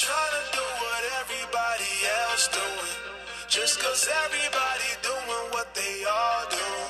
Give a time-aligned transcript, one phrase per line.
[0.00, 1.92] trying to do what everybody
[2.24, 2.96] else doing.
[3.46, 6.81] Just cause everybody doing what they all doing.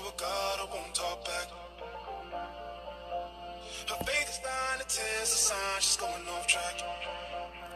[0.00, 1.48] to a God I won't talk back.
[3.88, 6.80] Her faith is dying to test a sign she's going off track.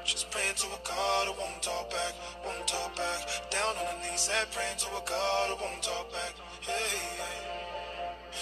[0.04, 2.14] She's praying to a God who won't talk back,
[2.45, 3.28] won't talk back.
[3.50, 6.33] Down on her knees and praying to a God who won't talk back.
[6.61, 7.45] Hey.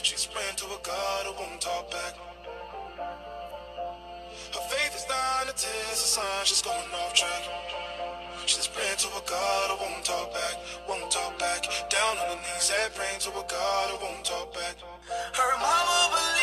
[0.03, 2.15] She's praying to a God who won't talk back.
[4.55, 7.43] Her faith is dying to test a sign she's going off track.
[8.47, 10.55] She's praying to a God who won't talk back,
[12.15, 12.69] down on her knees.
[12.69, 14.77] That praying to a God who won't talk back.
[15.35, 16.42] Her mama believed.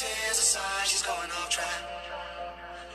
[0.00, 1.84] tears aside, she's going off track.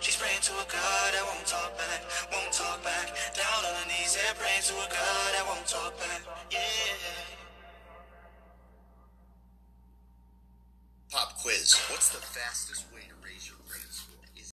[0.01, 2.01] She's praying to a God that won't talk back,
[2.33, 3.13] won't talk back.
[3.37, 6.21] Down on her knees, and praying to a God that won't talk back.
[6.49, 6.57] Yeah.
[11.11, 11.77] Pop quiz.
[11.93, 14.25] What's the fastest way to raise your credit score?
[14.35, 14.49] Is,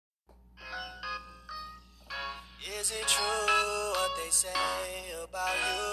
[2.66, 4.58] Is it true what they say
[5.22, 5.86] about you?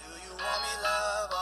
[0.00, 1.35] Do you want me love?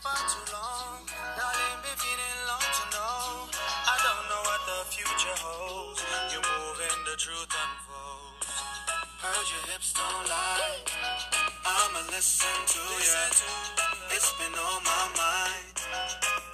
[0.00, 1.04] for too long.
[1.36, 3.52] Darling, been feeling long to know.
[3.52, 6.00] I don't know what the future holds.
[6.32, 8.48] You're moving, the truth unfolds.
[9.20, 10.80] Heard your hips don't lie.
[11.68, 13.20] I'ma listen to you.
[14.16, 15.76] It's been on my mind.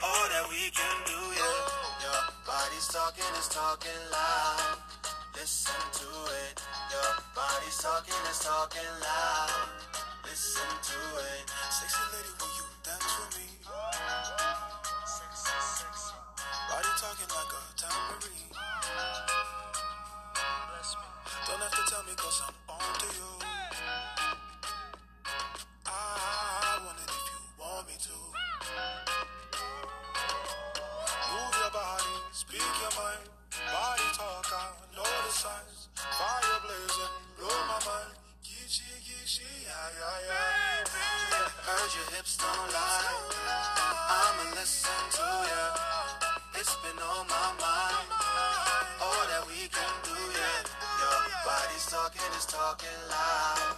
[0.03, 2.03] All that we can do, yeah.
[2.03, 4.83] Your body's talking, it's talking loud.
[5.39, 6.11] Listen to
[6.51, 6.59] it.
[6.91, 9.71] Your body's talking, it's talking loud.
[10.27, 11.47] Listen to it.
[11.71, 12.35] Sexy lady,
[22.07, 23.36] me cause I'm on to you.
[52.37, 53.77] is talking loud.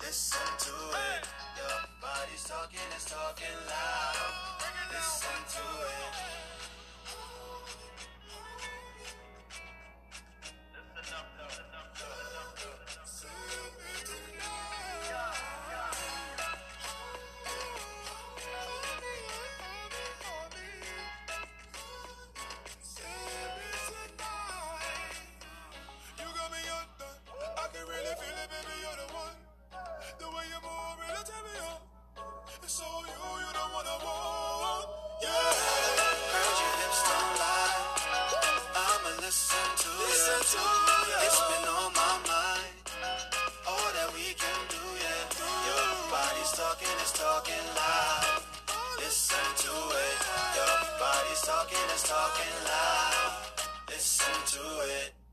[0.00, 1.24] Listen to it.
[1.56, 4.60] Your body's talking, it's talking loud.
[4.92, 6.53] Listen to it.
[47.44, 48.42] talking loud.
[48.98, 50.18] Listen to it.
[50.56, 53.32] Your body's talking, it's talking loud.
[53.88, 55.23] Listen to it.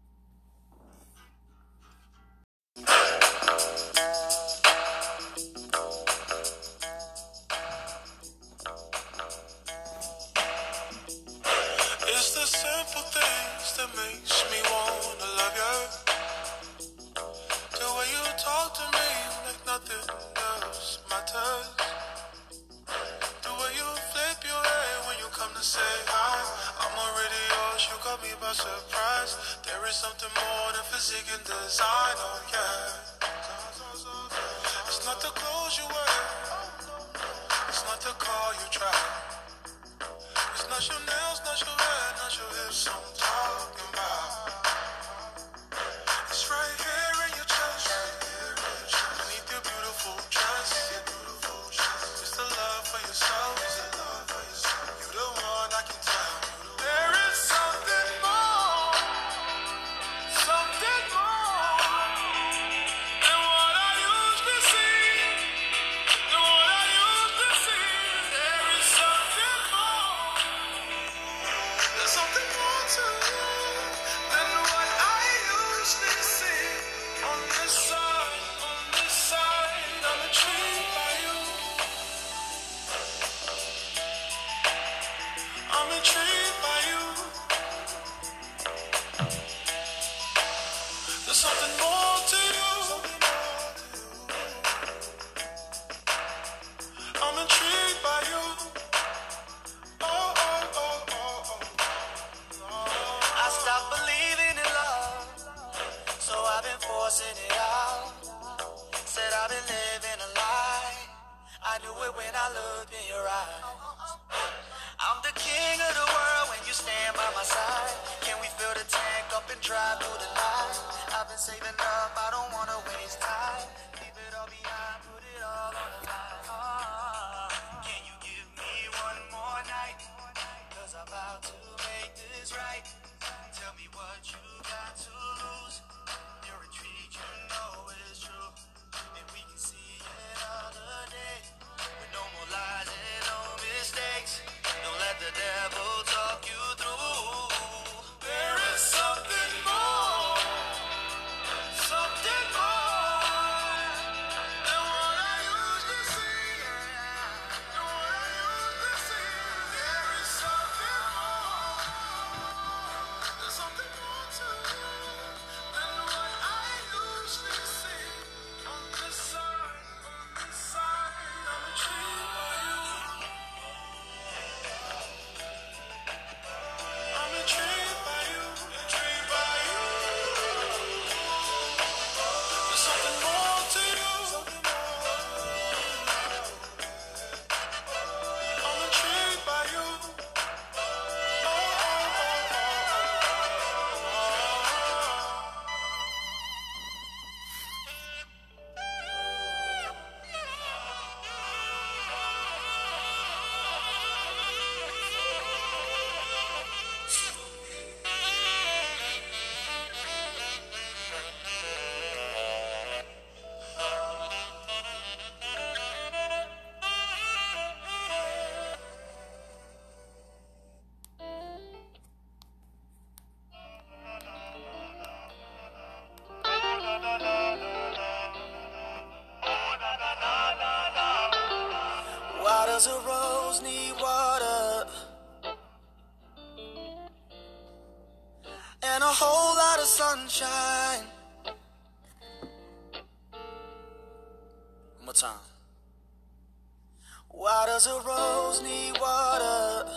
[247.84, 249.90] Does a rose need water?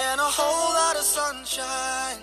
[0.00, 2.22] And a whole lot of sunshine.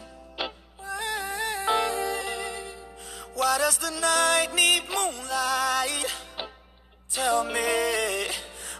[3.33, 6.05] Why does the night need moonlight?
[7.09, 8.27] Tell me,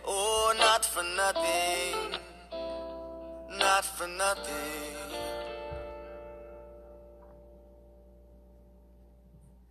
[0.07, 2.17] oh, not for nothing,
[3.59, 4.95] not for nothing.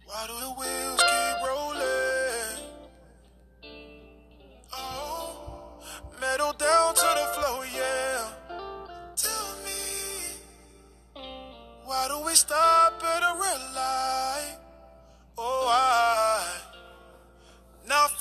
[0.05, 1.04] Why do the wheels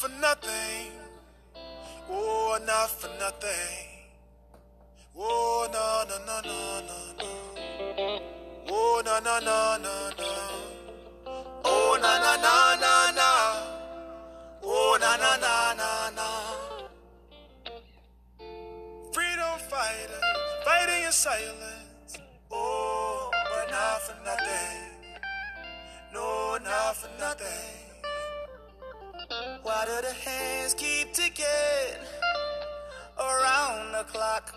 [0.04, 0.92] for nothing.
[2.10, 3.88] Oh, not for nothing.
[5.16, 7.30] Oh, no, no, no, no, no, no.
[8.68, 10.32] Oh, no, no, no, no, no.
[11.63, 13.30] Oh, na, na, na, na, na.
[14.62, 16.30] Oh, na, na, na, na, na.
[19.13, 20.24] Freedom fighters
[20.66, 21.62] fighting in silence.
[30.04, 31.96] The hands keep ticking
[33.18, 34.54] around the clock?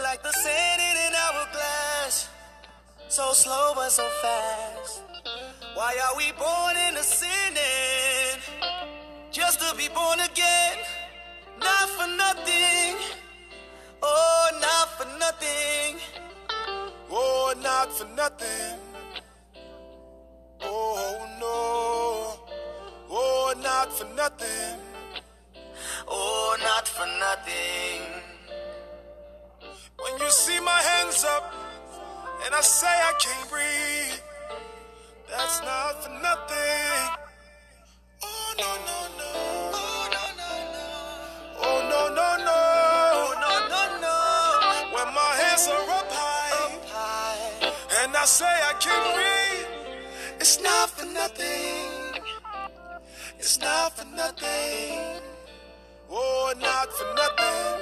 [0.00, 2.28] Like the sand in an hourglass,
[3.08, 5.02] so slow but so fast.
[5.74, 8.38] Why are we born into sinning
[9.32, 10.78] just to be born again?
[11.58, 12.94] Not for nothing.
[14.00, 15.96] Oh, not for nothing.
[17.10, 18.87] Oh, not for nothing.
[23.88, 24.80] Not for nothing.
[26.08, 28.02] Oh, not for nothing.
[29.96, 31.54] When you see my hands up
[32.44, 34.20] and I say I can't breathe,
[35.30, 37.18] that's not for nothing.
[38.22, 39.32] Oh no no no.
[39.80, 40.86] Oh no no no.
[41.64, 42.60] Oh no no no.
[43.42, 44.16] No no no.
[44.94, 46.68] When my hands are up high.
[48.02, 51.97] and I say I can't breathe, it's not for nothing.
[53.60, 55.22] Not for nothing.
[56.10, 57.80] Oh, not for nothing.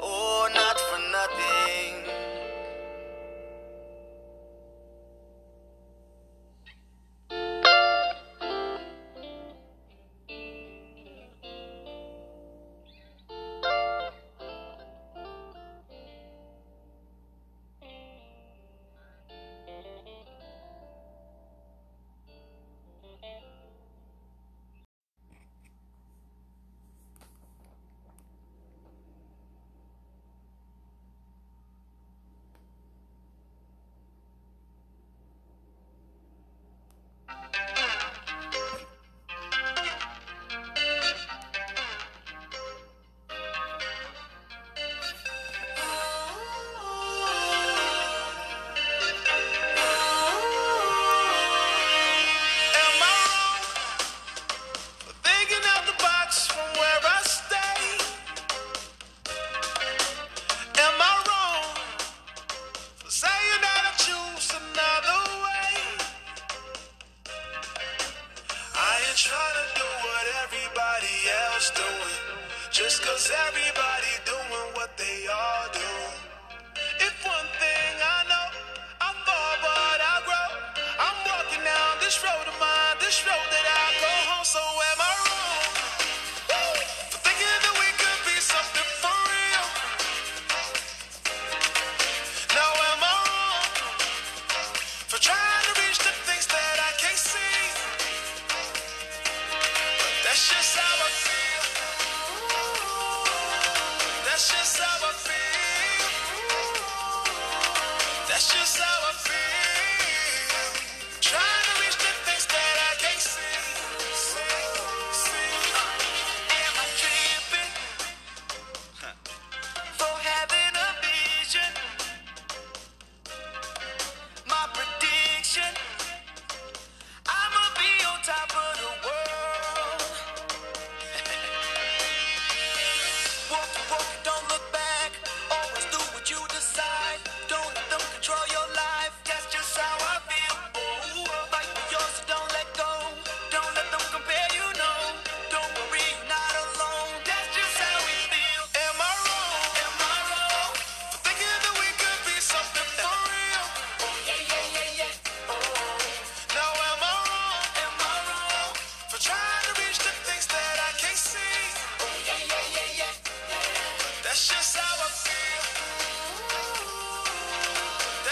[0.00, 1.09] Oh, not for nothing.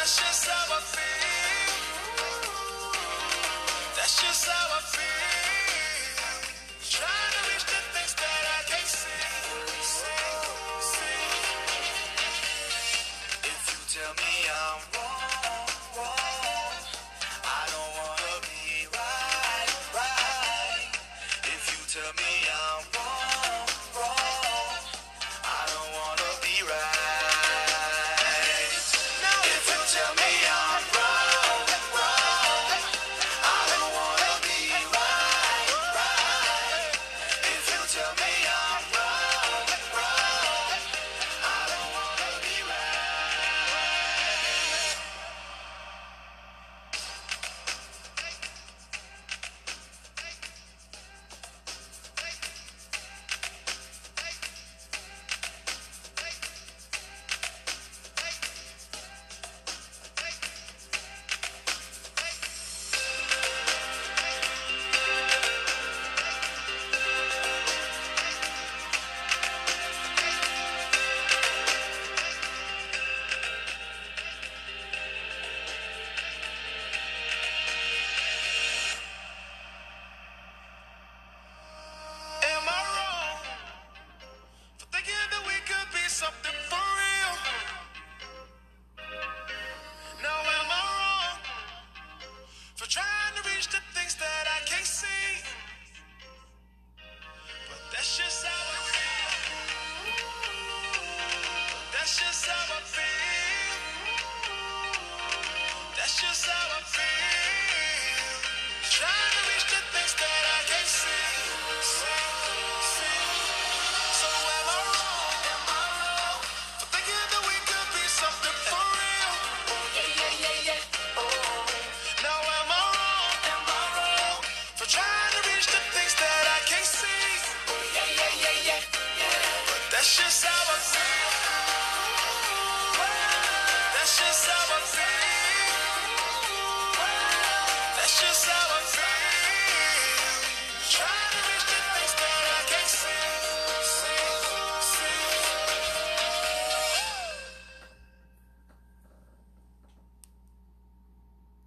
[0.08, 1.74] That's just how I feel.
[3.94, 5.27] That's just how I feel.